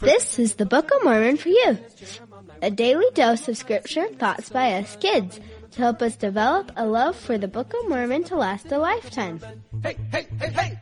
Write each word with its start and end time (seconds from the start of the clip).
This 0.00 0.38
is 0.40 0.56
the 0.56 0.66
Book 0.68 0.90
of 0.90 1.04
Mormon 1.04 1.36
for 1.36 1.48
you, 1.48 1.78
a 2.60 2.72
daily 2.72 3.06
dose 3.14 3.46
of 3.46 3.56
scripture 3.56 4.08
thoughts 4.08 4.48
by 4.48 4.72
us 4.72 4.96
kids 4.96 5.38
to 5.70 5.78
help 5.78 6.02
us 6.02 6.16
develop 6.16 6.72
a 6.74 6.84
love 6.84 7.14
for 7.14 7.38
the 7.38 7.46
Book 7.46 7.72
of 7.72 7.88
Mormon 7.88 8.24
to 8.24 8.34
last 8.34 8.72
a 8.72 8.78
lifetime. 8.78 9.40
Hey, 9.80 9.96
hey, 10.10 10.26
hey, 10.40 10.50
hey! 10.50 10.80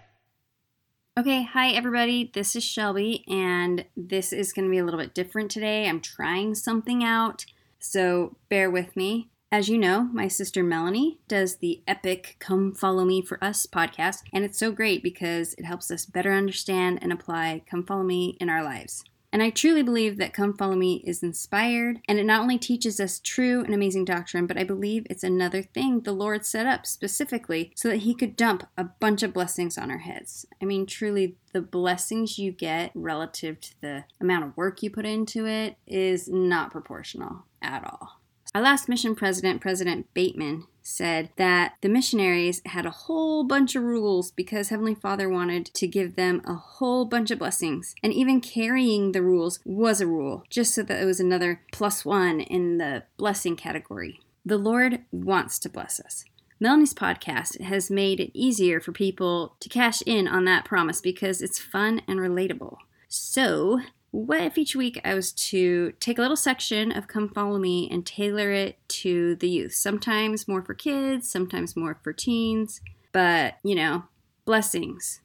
Okay, 1.19 1.43
hi 1.43 1.73
everybody. 1.73 2.31
This 2.33 2.57
is 2.57 2.65
Shelby, 2.65 3.27
and 3.29 3.85
this 3.95 4.33
is 4.33 4.55
going 4.55 4.65
to 4.65 4.71
be 4.71 4.79
a 4.79 4.85
little 4.87 5.01
bit 5.01 5.15
different 5.15 5.51
today. 5.51 5.87
I'm 5.87 6.01
trying 6.01 6.55
something 6.55 7.05
out, 7.05 7.45
so 7.79 8.39
bear 8.49 8.71
with 8.71 8.97
me. 8.97 9.29
As 9.55 9.69
you 9.69 9.79
know, 9.79 10.09
my 10.13 10.27
sister 10.27 10.65
Melanie 10.65 11.21
does 11.29 11.59
the 11.59 11.81
epic 11.87 12.35
Come 12.41 12.73
Follow 12.73 13.05
Me 13.05 13.23
for 13.23 13.39
Us 13.41 13.67
podcast, 13.67 14.25
and 14.33 14.45
it's 14.45 14.59
so 14.59 14.73
great 14.73 15.01
because 15.01 15.55
it 15.55 15.65
helps 15.65 15.93
us 15.93 16.07
better 16.07 16.33
understand 16.33 16.99
and 17.01 17.13
apply 17.13 17.63
Come 17.65 17.87
Follow 17.87 18.03
Me 18.03 18.37
in 18.41 18.49
our 18.51 18.65
lives. 18.65 19.05
And 19.33 19.45
I 19.45 19.51
truly 19.51 19.85
believe 19.85 20.17
that 20.19 20.33
Come 20.33 20.57
Follow 20.57 20.75
Me 20.75 21.05
is 21.07 21.23
inspired, 21.23 22.01
and 22.09 22.19
it 22.19 22.25
not 22.27 22.41
only 22.41 22.59
teaches 22.59 22.99
us 22.99 23.21
true 23.21 23.63
and 23.63 23.73
amazing 23.73 24.05
doctrine, 24.05 24.49
but 24.49 24.59
I 24.59 24.65
believe 24.65 25.07
it's 25.09 25.23
another 25.23 25.63
thing 25.63 26.01
the 26.01 26.11
Lord 26.11 26.45
set 26.45 26.67
up 26.67 26.85
specifically 26.85 27.71
so 27.77 27.89
that 27.91 27.99
He 27.99 28.13
could 28.13 28.35
dump 28.35 28.67
a 28.77 28.83
bunch 28.83 29.23
of 29.23 29.33
blessings 29.33 29.79
on 29.79 29.89
our 29.89 29.99
heads. 29.99 30.45
I 30.61 30.65
mean, 30.65 30.85
truly, 30.85 31.37
the 31.53 31.61
blessings 31.61 32.41
you 32.41 32.51
get 32.51 32.91
relative 32.93 33.61
to 33.61 33.81
the 33.81 34.05
amount 34.21 34.47
of 34.47 34.57
work 34.57 34.83
you 34.83 34.91
put 34.91 35.07
into 35.07 35.47
it 35.47 35.77
is 35.87 36.27
not 36.27 36.73
proportional 36.73 37.45
at 37.63 37.85
all. 37.85 38.19
Our 38.55 38.63
last 38.63 38.89
mission 38.89 39.17
president, 39.17 39.61
President 39.61 40.07
Bateman, 40.15 40.69
said 40.81 41.31
that 41.35 41.75
the 41.81 41.89
missionaries 41.89 42.63
had 42.67 42.87
a 42.87 42.91
whole 42.91 43.43
bunch 43.43 43.75
of 43.75 43.83
rules 43.83 44.31
because 44.31 44.69
Heavenly 44.69 44.95
Father 44.95 45.29
wanted 45.29 45.67
to 45.75 45.89
give 45.89 46.15
them 46.15 46.41
a 46.45 46.55
whole 46.55 47.05
bunch 47.05 47.33
of 47.33 47.41
blessings. 47.41 47.97
And 48.01 48.13
even 48.13 48.41
carrying 48.41 49.11
the 49.11 49.23
rules 49.23 49.59
was 49.65 50.01
a 50.01 50.07
rule, 50.07 50.45
just 50.51 50.73
so 50.73 50.85
that 50.85 51.03
it 51.03 51.05
was 51.05 51.19
another 51.19 51.63
plus 51.73 52.05
one 52.05 52.39
in 52.39 52.79
the 52.79 53.03
blessing 53.17 53.57
category. 53.57 54.21
The 54.47 54.59
Lord 54.59 55.01
wants 55.11 55.59
to 55.61 55.69
bless 55.69 55.99
us. 55.99 56.25
Melanie's 56.61 56.95
podcast 56.95 57.61
has 57.61 57.91
made 57.91 58.21
it 58.21 58.31
easier 58.35 58.79
for 58.79 58.93
people 58.93 59.57
to 59.59 59.69
cash 59.69 60.01
in 60.07 60.29
on 60.29 60.45
that 60.45 60.65
promise 60.65 61.01
because 61.01 61.43
it's 61.43 61.59
fun 61.59 62.03
and 62.07 62.21
relatable. 62.21 62.77
So, 63.09 63.81
what 64.15 64.41
if 64.41 64.57
each 64.57 64.77
week 64.77 65.01
I 65.05 65.15
was 65.15 65.33
to 65.33 65.93
take 65.99 66.19
a 66.19 66.23
little 66.23 66.37
section 66.37 66.93
of 66.93 67.09
Come 67.09 67.29
Follow 67.29 67.59
Me 67.59 67.89
and 67.91 68.07
tailor 68.07 68.53
it 68.53 68.79
to 68.91 69.35
the 69.35 69.49
youth? 69.49 69.75
Sometimes 69.75 70.47
more 70.47 70.63
for 70.63 70.73
kids, 70.73 71.29
sometimes 71.29 71.75
more 71.75 71.99
for 72.01 72.13
teens, 72.13 72.81
but 73.11 73.55
you 73.65 73.75
know, 73.75 74.05
blessings. 74.45 75.21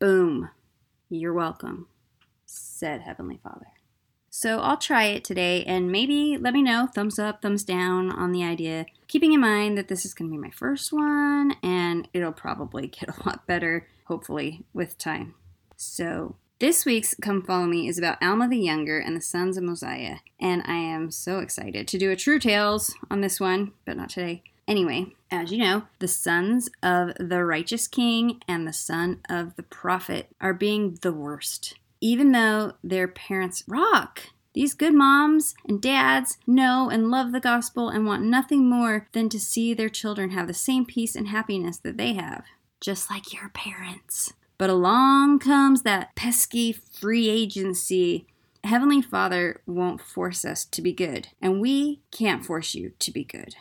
Boom. 0.00 0.50
You're 1.08 1.32
welcome, 1.32 1.86
said 2.44 3.02
Heavenly 3.02 3.38
Father. 3.44 3.66
So 4.28 4.58
I'll 4.58 4.76
try 4.76 5.04
it 5.04 5.22
today 5.22 5.62
and 5.62 5.92
maybe 5.92 6.36
let 6.36 6.52
me 6.52 6.62
know 6.62 6.88
thumbs 6.92 7.20
up, 7.20 7.42
thumbs 7.42 7.62
down 7.62 8.10
on 8.10 8.32
the 8.32 8.42
idea, 8.42 8.86
keeping 9.06 9.32
in 9.32 9.40
mind 9.40 9.78
that 9.78 9.86
this 9.86 10.04
is 10.04 10.14
going 10.14 10.28
to 10.28 10.36
be 10.36 10.42
my 10.42 10.50
first 10.50 10.92
one 10.92 11.54
and 11.62 12.08
it'll 12.12 12.32
probably 12.32 12.86
get 12.88 13.08
a 13.08 13.24
lot 13.24 13.46
better, 13.46 13.86
hopefully, 14.06 14.64
with 14.74 14.98
time. 14.98 15.36
So 15.76 16.34
this 16.62 16.84
week's 16.84 17.16
Come 17.20 17.42
Follow 17.42 17.66
Me 17.66 17.88
is 17.88 17.98
about 17.98 18.22
Alma 18.22 18.48
the 18.48 18.56
Younger 18.56 19.00
and 19.00 19.16
the 19.16 19.20
sons 19.20 19.56
of 19.56 19.64
Mosiah, 19.64 20.18
and 20.38 20.62
I 20.64 20.76
am 20.76 21.10
so 21.10 21.40
excited 21.40 21.88
to 21.88 21.98
do 21.98 22.12
a 22.12 22.14
True 22.14 22.38
Tales 22.38 22.94
on 23.10 23.20
this 23.20 23.40
one, 23.40 23.72
but 23.84 23.96
not 23.96 24.10
today. 24.10 24.44
Anyway, 24.68 25.06
as 25.28 25.50
you 25.50 25.58
know, 25.58 25.82
the 25.98 26.06
sons 26.06 26.70
of 26.80 27.14
the 27.18 27.44
righteous 27.44 27.88
king 27.88 28.40
and 28.46 28.64
the 28.64 28.72
son 28.72 29.22
of 29.28 29.56
the 29.56 29.64
prophet 29.64 30.28
are 30.40 30.54
being 30.54 30.98
the 31.02 31.12
worst. 31.12 31.74
Even 32.00 32.30
though 32.30 32.74
their 32.84 33.08
parents 33.08 33.64
rock, 33.66 34.28
these 34.54 34.72
good 34.72 34.94
moms 34.94 35.56
and 35.66 35.82
dads 35.82 36.38
know 36.46 36.88
and 36.88 37.10
love 37.10 37.32
the 37.32 37.40
gospel 37.40 37.88
and 37.88 38.06
want 38.06 38.22
nothing 38.22 38.70
more 38.70 39.08
than 39.10 39.28
to 39.30 39.40
see 39.40 39.74
their 39.74 39.88
children 39.88 40.30
have 40.30 40.46
the 40.46 40.54
same 40.54 40.86
peace 40.86 41.16
and 41.16 41.26
happiness 41.26 41.78
that 41.78 41.96
they 41.96 42.12
have, 42.12 42.44
just 42.80 43.10
like 43.10 43.32
your 43.32 43.48
parents. 43.48 44.32
But 44.58 44.70
along 44.70 45.40
comes 45.40 45.82
that 45.82 46.14
pesky 46.14 46.72
free 46.72 47.28
agency. 47.28 48.26
Heavenly 48.64 49.02
Father 49.02 49.60
won't 49.66 50.00
force 50.00 50.44
us 50.44 50.64
to 50.66 50.82
be 50.82 50.92
good, 50.92 51.28
and 51.40 51.60
we 51.60 52.00
can't 52.10 52.44
force 52.44 52.74
you 52.74 52.92
to 53.00 53.10
be 53.10 53.24
good. 53.24 53.56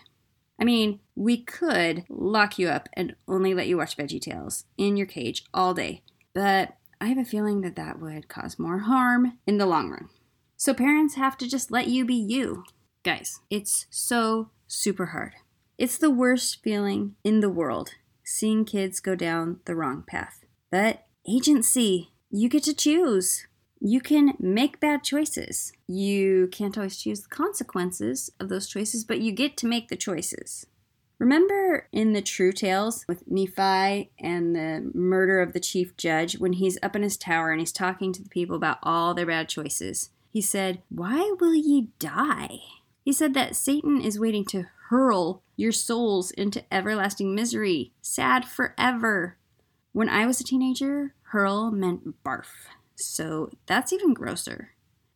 I 0.60 0.64
mean, 0.64 1.00
we 1.16 1.38
could 1.42 2.06
lock 2.08 2.60
you 2.60 2.68
up 2.68 2.88
and 2.94 3.16
only 3.28 3.56
let 3.56 3.68
you 3.68 3.78
watch 3.78 3.98
Veggie 3.98 4.22
Tales 4.22 4.66
in 4.78 4.96
your 4.96 5.08
cage 5.08 5.44
all 5.56 5.74
day, 5.74 6.04
but 6.36 6.76
I 7.00 7.08
have 7.08 7.18
a 7.18 7.26
feeling 7.26 7.62
that 7.62 7.76
that 7.78 8.00
would 8.00 8.28
cause 8.28 8.60
more 8.60 8.80
harm 8.80 9.40
in 9.48 9.58
the 9.58 9.66
long 9.66 9.90
run. 9.90 10.10
So 10.56 10.76
parents 10.76 11.16
have 11.16 11.36
to 11.40 11.50
just 11.50 11.72
let 11.72 11.88
you 11.88 12.06
be 12.06 12.14
you. 12.14 12.64
Guys, 13.04 13.40
it's 13.50 13.88
so 13.90 14.52
super 14.68 15.08
hard. 15.08 15.34
It's 15.80 15.98
the 15.98 16.12
worst 16.12 16.62
feeling 16.62 17.16
in 17.24 17.40
the 17.40 17.50
world 17.50 17.96
seeing 18.24 18.64
kids 18.64 19.00
go 19.00 19.16
down 19.16 19.62
the 19.66 19.76
wrong 19.76 20.04
path. 20.06 20.41
But 20.72 21.06
agency, 21.28 22.12
you 22.32 22.50
get 22.50 22.64
to 22.64 22.74
choose. 22.74 23.46
You 23.80 24.00
can 24.00 24.34
make 24.40 24.80
bad 24.80 25.04
choices. 25.04 25.74
You 25.88 26.48
can't 26.52 26.78
always 26.78 26.98
choose 26.98 27.22
the 27.22 27.30
consequences 27.30 28.32
of 28.40 28.48
those 28.50 28.68
choices, 28.68 29.04
but 29.04 29.20
you 29.20 29.32
get 29.32 29.58
to 29.58 29.68
make 29.68 29.90
the 29.90 29.98
choices. 29.98 30.66
Remember 31.20 31.88
in 31.92 32.14
the 32.14 32.22
True 32.22 32.52
Tales 32.52 33.06
with 33.08 33.30
Nephi 33.30 34.12
and 34.18 34.56
the 34.56 34.90
murder 34.96 35.40
of 35.42 35.54
the 35.54 35.60
chief 35.60 35.96
judge 35.96 36.40
when 36.40 36.54
he's 36.54 36.80
up 36.82 36.96
in 36.96 37.04
his 37.04 37.18
tower 37.18 37.52
and 37.52 37.60
he's 37.60 37.72
talking 37.72 38.12
to 38.14 38.24
the 38.24 38.30
people 38.30 38.56
about 38.56 38.80
all 38.82 39.14
their 39.14 39.28
bad 39.28 39.48
choices? 39.48 40.10
He 40.32 40.42
said, 40.42 40.82
Why 40.90 41.36
will 41.40 41.54
ye 41.54 41.90
die? 42.00 42.60
He 43.04 43.14
said 43.14 43.34
that 43.34 43.56
Satan 43.56 44.02
is 44.02 44.20
waiting 44.20 44.46
to 44.46 44.68
hurl 44.90 45.44
your 45.56 45.72
souls 45.72 46.32
into 46.32 46.64
everlasting 46.74 47.36
misery, 47.36 47.92
sad 48.02 48.46
forever. 48.46 49.38
When 49.94 50.10
I 50.10 50.26
was 50.26 50.40
a 50.40 50.44
teenager, 50.44 51.14
hurl 51.24 51.72
meant 51.72 52.24
barf. 52.24 52.48
So 52.96 53.50
that's 53.66 53.92
even 53.92 54.14
grosser. 54.14 54.72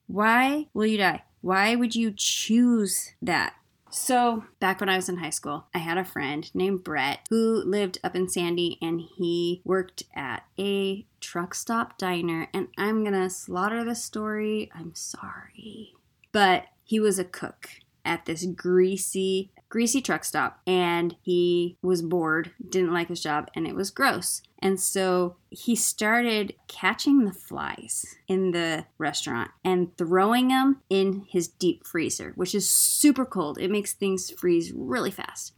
Why 0.07 0.67
will 0.73 0.85
you 0.85 0.97
die? 0.97 1.23
Why 1.41 1.75
would 1.75 1.95
you 1.95 2.13
choose 2.15 3.13
that? 3.21 3.55
So, 3.91 4.43
back 4.59 4.81
when 4.81 4.89
I 4.89 4.97
was 4.97 5.07
in 5.07 5.17
high 5.17 5.29
school, 5.29 5.67
I 5.73 5.77
had 5.77 5.97
a 5.97 6.03
friend 6.03 6.49
named 6.53 6.83
Brett 6.83 7.27
who 7.29 7.63
lived 7.63 7.99
up 8.03 8.13
in 8.13 8.27
Sandy 8.27 8.77
and 8.81 8.99
he 8.99 9.61
worked 9.63 10.03
at 10.13 10.43
a 10.59 11.05
truck 11.21 11.53
stop 11.53 11.97
diner. 11.97 12.49
And 12.53 12.67
I'm 12.77 13.05
gonna 13.05 13.29
slaughter 13.29 13.85
the 13.85 13.95
story. 13.95 14.69
I'm 14.75 14.93
sorry. 14.95 15.93
But 16.33 16.65
he 16.83 16.99
was 16.99 17.17
a 17.17 17.23
cook 17.23 17.69
at 18.03 18.25
this 18.25 18.45
greasy 18.45 19.51
greasy 19.75 19.99
truck 19.99 20.23
stop 20.23 20.61
and 20.65 21.17
he 21.21 21.77
was 21.81 22.01
bored, 22.01 22.49
didn't 22.69 22.93
like 22.93 23.09
his 23.09 23.21
job, 23.21 23.49
and 23.53 23.67
it 23.67 23.75
was 23.75 23.91
gross. 23.91 24.41
And 24.59 24.79
so 24.79 25.35
he 25.49 25.75
started 25.75 26.53
catching 26.69 27.25
the 27.25 27.33
flies 27.33 28.15
in 28.29 28.51
the 28.51 28.85
restaurant 28.97 29.51
and 29.65 29.91
throwing 29.97 30.47
them 30.47 30.81
in 30.89 31.25
his 31.27 31.49
deep 31.49 31.85
freezer, 31.85 32.31
which 32.35 32.55
is 32.55 32.71
super 32.71 33.25
cold. 33.25 33.57
It 33.57 33.69
makes 33.69 33.91
things 33.91 34.31
freeze 34.31 34.71
really 34.73 35.11
fast. 35.11 35.51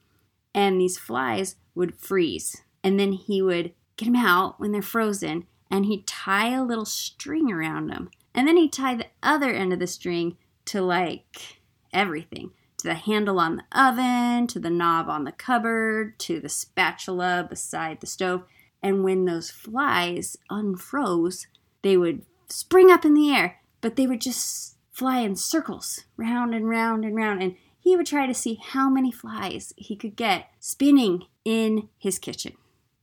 And 0.51 0.81
these 0.81 0.97
flies 0.97 1.57
would 1.75 1.93
freeze. 1.93 2.63
And 2.83 2.99
then 2.99 3.11
he 3.11 3.43
would 3.43 3.71
get 3.97 4.05
them 4.05 4.15
out 4.15 4.59
when 4.59 4.71
they're 4.71 4.81
frozen 4.81 5.45
and 5.69 5.85
he'd 5.85 6.07
tie 6.07 6.55
a 6.55 6.63
little 6.63 6.85
string 6.85 7.51
around 7.51 7.85
them. 7.85 8.09
And 8.33 8.47
then 8.47 8.57
he'd 8.57 8.73
tie 8.73 8.95
the 8.95 9.05
other 9.21 9.51
end 9.51 9.73
of 9.73 9.79
the 9.79 9.85
string 9.85 10.37
to 10.65 10.81
like 10.81 11.59
everything 11.93 12.49
the 12.87 12.95
handle 12.95 13.39
on 13.39 13.57
the 13.57 13.79
oven, 13.79 14.47
to 14.47 14.59
the 14.59 14.69
knob 14.69 15.09
on 15.09 15.25
the 15.25 15.31
cupboard, 15.31 16.17
to 16.19 16.39
the 16.39 16.49
spatula 16.49 17.45
beside 17.47 17.99
the 17.99 18.07
stove. 18.07 18.43
And 18.81 19.03
when 19.03 19.25
those 19.25 19.51
flies 19.51 20.37
unfroze, 20.49 21.47
they 21.81 21.97
would 21.97 22.23
spring 22.49 22.89
up 22.89 23.05
in 23.05 23.13
the 23.13 23.29
air, 23.29 23.59
but 23.81 23.95
they 23.95 24.07
would 24.07 24.21
just 24.21 24.77
fly 24.91 25.19
in 25.19 25.35
circles, 25.35 26.05
round 26.15 26.55
and 26.55 26.69
round 26.69 27.03
and 27.03 27.15
round. 27.15 27.43
And 27.43 27.55
he 27.79 27.95
would 27.95 28.07
try 28.07 28.25
to 28.25 28.33
see 28.33 28.59
how 28.61 28.89
many 28.89 29.11
flies 29.11 29.73
he 29.75 29.95
could 29.95 30.15
get 30.15 30.49
spinning 30.59 31.25
in 31.45 31.89
his 31.97 32.17
kitchen, 32.17 32.53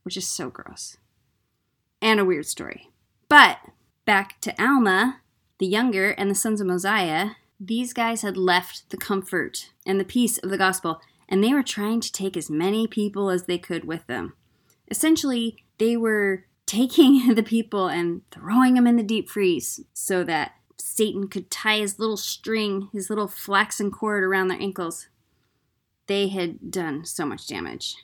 which 0.03 0.17
is 0.17 0.27
so 0.27 0.49
gross. 0.49 0.97
And 2.01 2.19
a 2.19 2.25
weird 2.25 2.45
story. 2.47 2.89
But 3.29 3.59
back 4.05 4.41
to 4.41 4.61
Alma, 4.61 5.21
the 5.59 5.65
younger, 5.65 6.11
and 6.11 6.29
the 6.29 6.35
sons 6.35 6.59
of 6.59 6.67
Mosiah, 6.67 7.31
these 7.59 7.93
guys 7.93 8.21
had 8.21 8.37
left 8.37 8.89
the 8.89 8.97
comfort 8.97 9.71
and 9.85 9.99
the 9.99 10.05
peace 10.05 10.37
of 10.37 10.49
the 10.49 10.57
gospel, 10.57 11.01
and 11.27 11.43
they 11.43 11.53
were 11.53 11.63
trying 11.63 12.01
to 12.01 12.11
take 12.11 12.35
as 12.37 12.49
many 12.49 12.87
people 12.87 13.29
as 13.29 13.43
they 13.43 13.57
could 13.57 13.85
with 13.85 14.05
them. 14.07 14.33
Essentially, 14.89 15.63
they 15.77 15.97
were 15.97 16.45
taking 16.65 17.35
the 17.35 17.43
people 17.43 17.87
and 17.87 18.21
throwing 18.31 18.73
them 18.73 18.87
in 18.87 18.95
the 18.95 19.03
deep 19.03 19.29
freeze 19.29 19.81
so 19.93 20.23
that 20.23 20.53
Satan 20.77 21.27
could 21.27 21.51
tie 21.51 21.77
his 21.77 21.99
little 21.99 22.17
string, 22.17 22.89
his 22.91 23.09
little 23.09 23.27
flaxen 23.27 23.91
cord 23.91 24.23
around 24.23 24.47
their 24.47 24.61
ankles. 24.61 25.07
They 26.07 26.27
had 26.29 26.71
done 26.71 27.05
so 27.05 27.25
much 27.25 27.47
damage. 27.47 27.95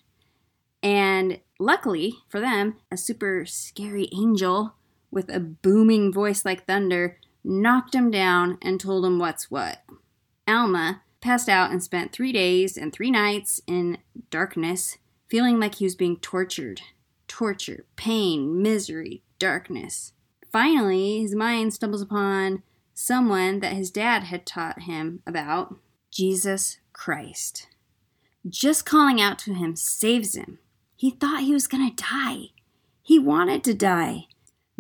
And 0.83 1.39
luckily 1.59 2.15
for 2.27 2.39
them, 2.39 2.77
a 2.92 2.98
super 2.98 3.45
scary 3.45 4.09
angel 4.13 4.74
with 5.12 5.30
a 5.33 5.39
booming 5.39 6.12
voice 6.12 6.45
like 6.45 6.65
thunder, 6.65 7.18
knocked 7.43 7.95
him 7.95 8.11
down 8.11 8.57
and 8.61 8.79
told 8.79 9.05
him 9.05 9.19
what's 9.19 9.49
what. 9.49 9.83
Alma 10.47 11.01
passed 11.21 11.47
out 11.47 11.71
and 11.71 11.83
spent 11.83 12.11
three 12.11 12.31
days 12.31 12.77
and 12.77 12.91
three 12.91 13.11
nights 13.11 13.61
in 13.67 13.97
darkness, 14.29 14.97
feeling 15.27 15.59
like 15.59 15.75
he 15.75 15.85
was 15.85 15.95
being 15.95 16.17
tortured. 16.17 16.81
Torture, 17.27 17.85
pain, 17.95 18.61
misery, 18.61 19.23
darkness. 19.39 20.13
Finally, 20.51 21.21
his 21.21 21.33
mind 21.33 21.73
stumbles 21.73 22.01
upon 22.01 22.61
someone 22.93 23.59
that 23.59 23.73
his 23.73 23.89
dad 23.89 24.23
had 24.23 24.45
taught 24.45 24.81
him 24.81 25.21
about 25.25 25.75
Jesus 26.11 26.77
Christ. 26.91 27.67
Just 28.47 28.85
calling 28.85 29.21
out 29.21 29.39
to 29.39 29.53
him 29.53 29.75
saves 29.75 30.35
him. 30.35 30.59
He 30.95 31.11
thought 31.11 31.41
he 31.41 31.53
was 31.53 31.67
going 31.67 31.89
to 31.89 32.03
die. 32.03 32.49
He 33.01 33.17
wanted 33.17 33.63
to 33.63 33.73
die. 33.73 34.25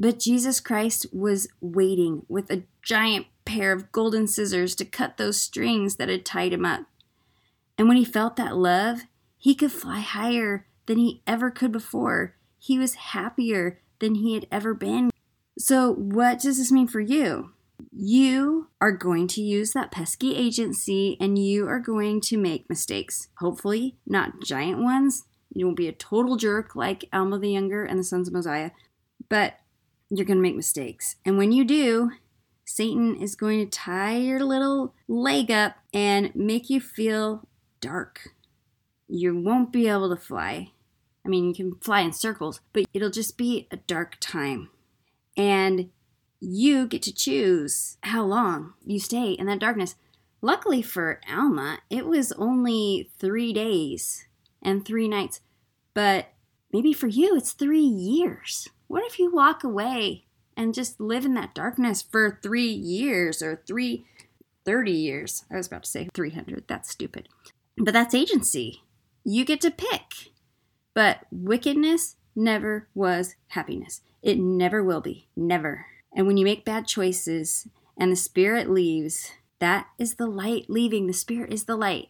But 0.01 0.17
Jesus 0.17 0.59
Christ 0.59 1.05
was 1.13 1.47
waiting 1.61 2.25
with 2.27 2.49
a 2.49 2.63
giant 2.81 3.27
pair 3.45 3.71
of 3.71 3.91
golden 3.91 4.25
scissors 4.25 4.73
to 4.77 4.83
cut 4.83 5.17
those 5.17 5.39
strings 5.39 5.97
that 5.97 6.09
had 6.09 6.25
tied 6.25 6.53
him 6.53 6.65
up. 6.65 6.85
And 7.77 7.87
when 7.87 7.97
he 7.97 8.03
felt 8.03 8.35
that 8.35 8.57
love, 8.57 9.01
he 9.37 9.53
could 9.53 9.71
fly 9.71 9.99
higher 9.99 10.65
than 10.87 10.97
he 10.97 11.21
ever 11.27 11.51
could 11.51 11.71
before. 11.71 12.33
He 12.57 12.79
was 12.79 12.95
happier 12.95 13.79
than 13.99 14.15
he 14.15 14.33
had 14.33 14.47
ever 14.51 14.73
been. 14.73 15.11
So, 15.59 15.93
what 15.93 16.39
does 16.39 16.57
this 16.57 16.71
mean 16.71 16.87
for 16.87 16.99
you? 16.99 17.51
You 17.91 18.69
are 18.81 18.91
going 18.91 19.27
to 19.27 19.41
use 19.41 19.73
that 19.73 19.91
pesky 19.91 20.35
agency 20.35 21.15
and 21.19 21.37
you 21.37 21.67
are 21.67 21.79
going 21.79 22.21
to 22.21 22.39
make 22.39 22.67
mistakes. 22.67 23.27
Hopefully, 23.37 23.97
not 24.07 24.41
giant 24.41 24.79
ones. 24.81 25.25
You 25.53 25.67
won't 25.67 25.77
be 25.77 25.87
a 25.87 25.91
total 25.93 26.37
jerk 26.37 26.75
like 26.75 27.05
Alma 27.13 27.37
the 27.37 27.51
Younger 27.51 27.85
and 27.85 27.99
the 27.99 28.03
Sons 28.03 28.27
of 28.27 28.33
Mosiah, 28.33 28.71
but 29.29 29.57
you're 30.11 30.25
going 30.25 30.37
to 30.37 30.43
make 30.43 30.55
mistakes. 30.55 31.15
And 31.25 31.37
when 31.37 31.51
you 31.51 31.63
do, 31.63 32.11
Satan 32.65 33.15
is 33.15 33.35
going 33.35 33.59
to 33.59 33.65
tie 33.65 34.17
your 34.17 34.43
little 34.43 34.93
leg 35.07 35.49
up 35.49 35.77
and 35.93 36.35
make 36.35 36.69
you 36.69 36.81
feel 36.81 37.47
dark. 37.79 38.29
You 39.07 39.37
won't 39.37 39.71
be 39.71 39.87
able 39.87 40.09
to 40.09 40.21
fly. 40.21 40.71
I 41.25 41.29
mean, 41.29 41.47
you 41.47 41.53
can 41.53 41.75
fly 41.75 42.01
in 42.01 42.13
circles, 42.13 42.59
but 42.73 42.85
it'll 42.93 43.09
just 43.09 43.37
be 43.37 43.67
a 43.71 43.77
dark 43.77 44.17
time. 44.19 44.69
And 45.37 45.89
you 46.39 46.87
get 46.87 47.03
to 47.03 47.13
choose 47.13 47.97
how 48.03 48.25
long 48.25 48.73
you 48.85 48.99
stay 48.99 49.31
in 49.31 49.45
that 49.45 49.59
darkness. 49.59 49.95
Luckily 50.41 50.81
for 50.81 51.21
Alma, 51.29 51.79
it 51.89 52.05
was 52.05 52.31
only 52.33 53.11
three 53.17 53.53
days 53.53 54.25
and 54.61 54.83
three 54.83 55.07
nights. 55.07 55.39
But 55.93 56.33
maybe 56.73 56.93
for 56.93 57.07
you, 57.07 57.37
it's 57.37 57.51
three 57.51 57.79
years. 57.79 58.67
What 58.91 59.05
if 59.05 59.19
you 59.19 59.31
walk 59.31 59.63
away 59.63 60.25
and 60.57 60.73
just 60.73 60.99
live 60.99 61.23
in 61.23 61.33
that 61.35 61.55
darkness 61.55 62.01
for 62.01 62.39
three 62.43 62.67
years 62.67 63.41
or 63.41 63.63
three, 63.65 64.05
30 64.65 64.91
years? 64.91 65.45
I 65.49 65.55
was 65.55 65.67
about 65.67 65.85
to 65.85 65.89
say 65.89 66.09
300. 66.13 66.65
That's 66.67 66.89
stupid. 66.89 67.29
But 67.77 67.93
that's 67.93 68.13
agency. 68.13 68.83
You 69.23 69.45
get 69.45 69.61
to 69.61 69.71
pick. 69.71 70.33
But 70.93 71.19
wickedness 71.31 72.17
never 72.35 72.89
was 72.93 73.35
happiness. 73.47 74.01
It 74.21 74.37
never 74.37 74.83
will 74.83 74.99
be. 74.99 75.29
Never. 75.37 75.85
And 76.13 76.27
when 76.27 76.35
you 76.35 76.43
make 76.43 76.65
bad 76.65 76.85
choices 76.85 77.69
and 77.97 78.11
the 78.11 78.17
spirit 78.17 78.69
leaves, 78.69 79.31
that 79.59 79.87
is 79.97 80.15
the 80.15 80.27
light 80.27 80.65
leaving. 80.67 81.07
The 81.07 81.13
spirit 81.13 81.53
is 81.53 81.63
the 81.63 81.77
light. 81.77 82.09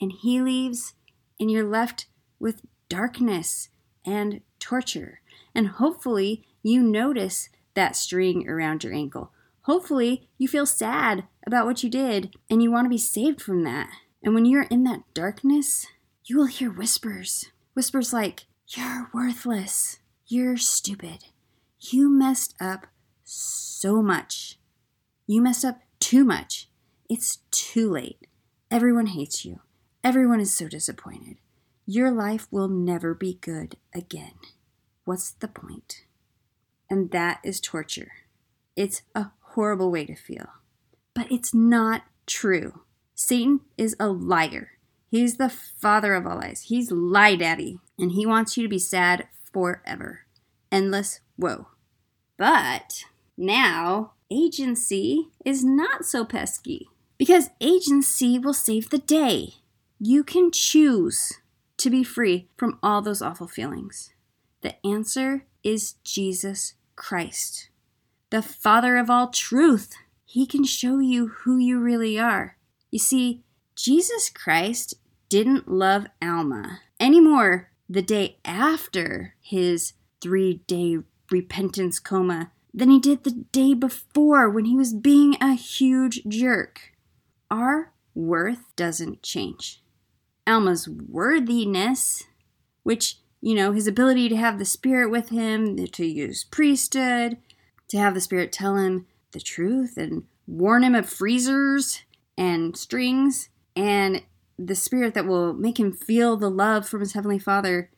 And 0.00 0.10
he 0.10 0.40
leaves, 0.40 0.94
and 1.38 1.50
you're 1.50 1.68
left 1.68 2.06
with 2.40 2.62
darkness 2.88 3.68
and 4.06 4.40
torture. 4.58 5.20
And 5.54 5.68
hopefully, 5.68 6.44
you 6.62 6.82
notice 6.82 7.48
that 7.74 7.96
string 7.96 8.48
around 8.48 8.84
your 8.84 8.92
ankle. 8.92 9.32
Hopefully, 9.62 10.28
you 10.38 10.48
feel 10.48 10.66
sad 10.66 11.24
about 11.46 11.66
what 11.66 11.82
you 11.82 11.90
did 11.90 12.34
and 12.50 12.62
you 12.62 12.70
want 12.70 12.86
to 12.86 12.90
be 12.90 12.98
saved 12.98 13.40
from 13.40 13.62
that. 13.64 13.90
And 14.22 14.34
when 14.34 14.44
you're 14.44 14.64
in 14.64 14.84
that 14.84 15.02
darkness, 15.14 15.86
you 16.24 16.36
will 16.36 16.46
hear 16.46 16.70
whispers. 16.70 17.46
Whispers 17.74 18.12
like, 18.12 18.46
You're 18.68 19.10
worthless. 19.12 19.98
You're 20.26 20.56
stupid. 20.56 21.24
You 21.80 22.08
messed 22.08 22.54
up 22.60 22.86
so 23.24 24.02
much. 24.02 24.58
You 25.26 25.42
messed 25.42 25.64
up 25.64 25.80
too 25.98 26.24
much. 26.24 26.68
It's 27.08 27.38
too 27.50 27.90
late. 27.90 28.26
Everyone 28.70 29.06
hates 29.06 29.44
you. 29.44 29.60
Everyone 30.04 30.40
is 30.40 30.52
so 30.52 30.68
disappointed. 30.68 31.36
Your 31.86 32.10
life 32.10 32.46
will 32.50 32.68
never 32.68 33.14
be 33.14 33.38
good 33.40 33.76
again. 33.94 34.32
What's 35.04 35.32
the 35.32 35.48
point? 35.48 36.04
And 36.88 37.10
that 37.10 37.40
is 37.44 37.60
torture. 37.60 38.12
It's 38.76 39.02
a 39.14 39.30
horrible 39.40 39.90
way 39.90 40.04
to 40.06 40.14
feel. 40.14 40.46
But 41.14 41.30
it's 41.30 41.52
not 41.52 42.02
true. 42.26 42.82
Satan 43.14 43.60
is 43.76 43.96
a 43.98 44.08
liar. 44.08 44.72
He's 45.10 45.36
the 45.36 45.48
father 45.48 46.14
of 46.14 46.26
all 46.26 46.36
lies. 46.36 46.62
He's 46.68 46.90
lie 46.90 47.36
daddy. 47.36 47.78
And 47.98 48.12
he 48.12 48.26
wants 48.26 48.56
you 48.56 48.62
to 48.62 48.68
be 48.68 48.78
sad 48.78 49.28
forever. 49.52 50.20
Endless 50.70 51.20
woe. 51.36 51.68
But 52.38 53.04
now, 53.36 54.12
agency 54.30 55.28
is 55.44 55.64
not 55.64 56.04
so 56.06 56.24
pesky 56.24 56.88
because 57.18 57.50
agency 57.60 58.38
will 58.38 58.54
save 58.54 58.90
the 58.90 58.98
day. 58.98 59.54
You 60.00 60.24
can 60.24 60.50
choose 60.50 61.34
to 61.76 61.90
be 61.90 62.02
free 62.02 62.48
from 62.56 62.78
all 62.82 63.02
those 63.02 63.22
awful 63.22 63.46
feelings. 63.46 64.11
The 64.62 64.74
answer 64.86 65.44
is 65.62 65.94
Jesus 66.04 66.74
Christ, 66.96 67.68
the 68.30 68.42
Father 68.42 68.96
of 68.96 69.10
all 69.10 69.28
truth. 69.28 69.94
He 70.24 70.46
can 70.46 70.64
show 70.64 70.98
you 70.98 71.28
who 71.28 71.58
you 71.58 71.78
really 71.78 72.18
are. 72.18 72.56
You 72.90 72.98
see, 72.98 73.42
Jesus 73.76 74.30
Christ 74.30 74.94
didn't 75.28 75.68
love 75.68 76.06
Alma 76.22 76.80
anymore 77.00 77.70
the 77.88 78.02
day 78.02 78.38
after 78.44 79.34
his 79.40 79.94
three 80.20 80.62
day 80.66 80.98
repentance 81.30 81.98
coma 81.98 82.52
than 82.72 82.90
he 82.90 83.00
did 83.00 83.24
the 83.24 83.44
day 83.52 83.74
before 83.74 84.48
when 84.48 84.64
he 84.64 84.76
was 84.76 84.94
being 84.94 85.36
a 85.40 85.54
huge 85.54 86.22
jerk. 86.28 86.92
Our 87.50 87.92
worth 88.14 88.74
doesn't 88.76 89.22
change. 89.22 89.82
Alma's 90.46 90.88
worthiness, 90.88 92.24
which, 92.82 93.18
you 93.42 93.54
know, 93.54 93.72
his 93.72 93.86
ability 93.86 94.30
to 94.30 94.36
have 94.36 94.58
the 94.58 94.64
Spirit 94.64 95.10
with 95.10 95.28
him, 95.28 95.76
to 95.76 96.06
use 96.06 96.44
priesthood, 96.44 97.36
to 97.88 97.98
have 97.98 98.14
the 98.14 98.20
Spirit 98.20 98.52
tell 98.52 98.76
him 98.76 99.06
the 99.32 99.40
truth 99.40 99.98
and 99.98 100.24
warn 100.46 100.82
him 100.82 100.94
of 100.94 101.08
freezers 101.08 102.02
and 102.38 102.76
strings, 102.76 103.50
and 103.76 104.22
the 104.58 104.74
Spirit 104.74 105.12
that 105.12 105.26
will 105.26 105.52
make 105.52 105.78
him 105.78 105.92
feel 105.92 106.36
the 106.36 106.50
love 106.50 106.88
from 106.88 107.00
his 107.00 107.12
Heavenly 107.12 107.38
Father, 107.38 107.90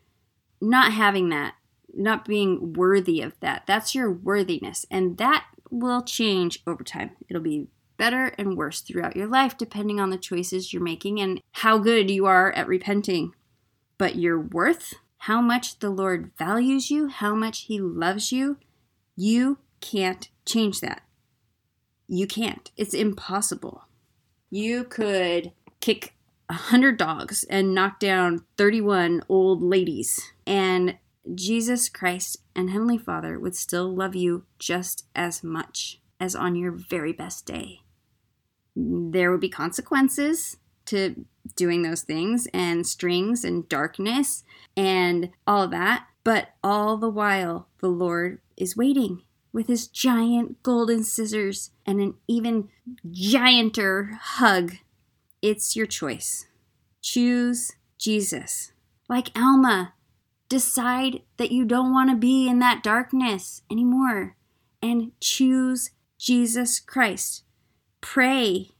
not 0.61 0.92
having 0.92 1.28
that 1.28 1.54
not 1.97 2.25
being 2.25 2.73
worthy 2.75 3.21
of 3.21 3.38
that. 3.40 3.64
That's 3.66 3.95
your 3.95 4.11
worthiness. 4.11 4.85
And 4.90 5.16
that 5.18 5.47
will 5.71 6.02
change 6.02 6.62
over 6.66 6.85
time. 6.85 7.11
It'll 7.28 7.42
be 7.42 7.68
better 7.97 8.35
and 8.38 8.57
worse 8.57 8.80
throughout 8.80 9.16
your 9.16 9.28
life, 9.28 9.57
depending 9.57 10.00
on 10.00 10.11
the 10.11 10.18
choices 10.18 10.73
you're 10.73 10.83
making 10.83 11.21
and 11.21 11.40
how 11.52 11.78
good 11.78 12.11
you 12.11 12.26
are 12.26 12.52
at 12.52 12.66
repenting. 12.66 13.33
But 13.99 14.16
your 14.16 14.40
worth, 14.40 14.95
how 15.25 15.40
much 15.40 15.78
the 15.78 15.88
Lord 15.88 16.33
values 16.37 16.90
you, 16.90 17.09
how 17.09 17.35
much 17.35 17.62
He 17.62 17.81
loves 17.81 18.31
you, 18.31 18.59
you 19.16 19.57
can't 19.81 20.28
change 20.45 20.81
that. 20.81 21.00
You 22.07 22.26
can't. 22.26 22.71
It's 22.76 22.93
impossible. 22.93 23.85
You 24.50 24.85
could 24.85 25.52
kick 25.81 26.12
a 26.50 26.52
hundred 26.52 26.99
dogs 26.99 27.43
and 27.45 27.75
knock 27.75 28.00
down 28.00 28.45
31 28.59 29.23
old 29.31 29.62
ladies, 29.62 30.21
and 30.47 30.99
Jesus 31.35 31.88
Christ 31.88 32.37
and 32.54 32.69
Heavenly 32.69 32.99
Father 32.99 33.40
would 33.40 33.57
still 33.57 33.95
love 33.95 34.14
you 34.14 34.45
just 34.59 35.07
as 35.14 35.43
much 35.43 36.02
as 36.21 36.37
on 36.37 36.54
your 36.54 36.71
very 36.71 37.14
best 37.14 37.47
day. 37.47 37.81
There 38.76 39.31
would 39.31 39.40
be 39.40 39.49
consequences 39.49 40.59
to 40.87 41.25
doing 41.57 41.83
those 41.83 42.03
things 42.03 42.49
and 42.53 42.87
strings 42.87 43.45
and 43.45 43.69
darkness 43.69 44.45
and 44.76 45.31
all 45.47 45.62
of 45.62 45.71
that, 45.71 46.07
but 46.23 46.49
all 46.62 46.97
the 46.97 47.09
while 47.09 47.69
the 47.81 47.88
Lord 47.88 48.41
is 48.57 48.76
waiting 48.76 49.23
with 49.53 49.69
his 49.69 49.87
giant 49.87 50.62
golden 50.62 51.05
scissors 51.05 51.71
and 51.87 52.00
an 52.00 52.14
even 52.26 52.69
gianter 53.09 54.19
hug. 54.19 54.76
It's 55.43 55.76
your 55.76 55.87
choice. 55.87 56.47
Choose 57.03 57.73
Jesus. 57.99 58.73
Like 59.09 59.31
Alma, 59.37 59.93
Decide 60.49 61.23
that 61.38 61.50
you 61.50 61.64
don't 61.64 61.93
want 61.93 62.11
to 62.11 62.17
be 62.17 62.49
in 62.49 62.59
that 62.59 62.83
darkness 62.83 63.62
anymore 63.71 64.37
and 64.83 65.12
choose 65.21 65.91
Jesus 66.19 66.79
Christ. 66.81 67.45
Pray. 68.00 68.71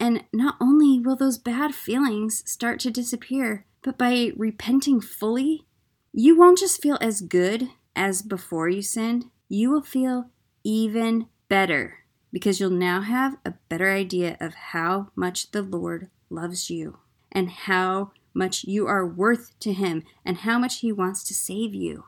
And 0.00 0.24
not 0.32 0.56
only 0.60 0.98
will 0.98 1.14
those 1.14 1.36
bad 1.36 1.74
feelings 1.74 2.42
start 2.50 2.80
to 2.80 2.90
disappear, 2.90 3.66
but 3.82 3.98
by 3.98 4.32
repenting 4.34 5.02
fully, 5.02 5.66
you 6.12 6.36
won't 6.36 6.58
just 6.58 6.80
feel 6.80 6.96
as 7.02 7.20
good 7.20 7.68
as 7.94 8.22
before 8.22 8.68
you 8.68 8.80
sinned, 8.80 9.26
you 9.48 9.70
will 9.70 9.82
feel 9.82 10.30
even 10.64 11.26
better 11.48 11.98
because 12.32 12.60
you'll 12.60 12.70
now 12.70 13.02
have 13.02 13.36
a 13.44 13.54
better 13.68 13.90
idea 13.90 14.38
of 14.40 14.54
how 14.54 15.10
much 15.14 15.50
the 15.50 15.62
Lord 15.62 16.08
loves 16.30 16.70
you 16.70 16.98
and 17.30 17.50
how 17.50 18.12
much 18.32 18.64
you 18.64 18.86
are 18.86 19.06
worth 19.06 19.58
to 19.60 19.72
Him 19.72 20.04
and 20.24 20.38
how 20.38 20.58
much 20.58 20.78
He 20.78 20.92
wants 20.92 21.24
to 21.24 21.34
save 21.34 21.74
you. 21.74 22.04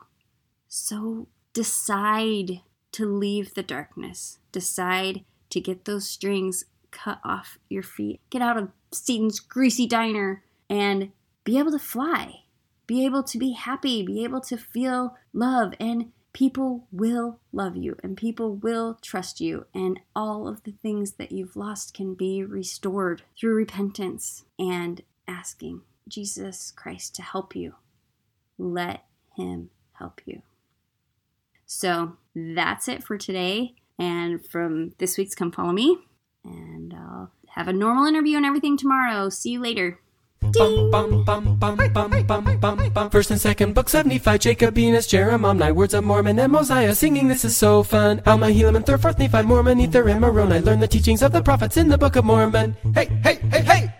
So 0.67 1.27
decide 1.53 2.61
to 2.93 3.05
leave 3.05 3.53
the 3.53 3.63
darkness. 3.63 4.39
Decide 4.51 5.25
to 5.49 5.59
get 5.59 5.85
those 5.85 6.09
strings 6.09 6.65
cut 6.93 7.19
off 7.25 7.57
your 7.69 7.83
feet. 7.83 8.21
Get 8.29 8.41
out 8.41 8.57
of 8.57 8.69
Satan's 8.91 9.39
greasy 9.39 9.85
diner 9.87 10.43
and 10.69 11.11
be 11.43 11.59
able 11.59 11.71
to 11.71 11.79
fly. 11.79 12.43
Be 12.87 13.05
able 13.05 13.23
to 13.23 13.37
be 13.37 13.51
happy. 13.51 14.03
Be 14.03 14.23
able 14.23 14.41
to 14.41 14.57
feel 14.57 15.17
love. 15.33 15.73
And 15.79 16.11
people 16.33 16.87
will 16.91 17.39
love 17.51 17.75
you 17.77 17.95
and 18.03 18.17
people 18.17 18.55
will 18.55 18.97
trust 19.01 19.39
you. 19.39 19.65
And 19.73 19.99
all 20.15 20.47
of 20.47 20.63
the 20.63 20.73
things 20.81 21.13
that 21.13 21.31
you've 21.31 21.55
lost 21.55 21.93
can 21.93 22.15
be 22.15 22.43
restored 22.43 23.23
through 23.37 23.55
repentance 23.55 24.45
and 24.59 25.01
asking 25.27 25.81
Jesus 26.07 26.71
Christ 26.75 27.15
to 27.15 27.21
help 27.21 27.55
you. 27.55 27.75
Let 28.57 29.05
Him 29.37 29.69
help 29.93 30.21
you. 30.25 30.41
So 31.65 32.17
that's 32.35 32.87
it 32.87 33.03
for 33.03 33.17
today. 33.17 33.75
And 33.97 34.45
from 34.45 34.93
this 34.97 35.17
week's 35.17 35.35
Come 35.35 35.51
Follow 35.51 35.71
Me. 35.71 35.97
And 36.43 36.82
have 37.53 37.67
a 37.67 37.73
normal 37.73 38.05
interview 38.05 38.37
and 38.37 38.45
everything 38.45 38.77
tomorrow. 38.77 39.29
See 39.29 39.51
you 39.51 39.61
later. 39.61 39.99
First 43.11 43.31
and 43.31 43.39
second 43.39 43.73
book, 43.73 43.89
75, 43.89 44.39
Jacob 44.39 44.77
Enos, 44.77 45.07
Jeremiah, 45.07 45.73
Words 45.73 45.93
of 45.93 46.03
Mormon, 46.03 46.37
and 46.39 46.51
Mosiah, 46.51 46.93
singing 46.93 47.27
this 47.27 47.45
is 47.45 47.55
so 47.55 47.81
fun. 47.81 48.21
Alma, 48.25 48.47
Helaman, 48.47 48.77
and 48.77 48.85
third, 48.85 49.01
fourth, 49.01 49.19
Nephi, 49.19 49.43
Mormon, 49.43 49.79
Ether, 49.79 50.09
and 50.09 50.19
Moroni. 50.19 50.59
Learn 50.59 50.79
the 50.79 50.87
teachings 50.87 51.21
of 51.21 51.31
the 51.31 51.41
prophets 51.41 51.77
in 51.77 51.87
the 51.87 51.97
Book 51.97 52.15
of 52.15 52.25
Mormon. 52.25 52.75
Hey, 52.93 53.05
hey, 53.23 53.35
hey, 53.35 53.61
hey! 53.61 53.93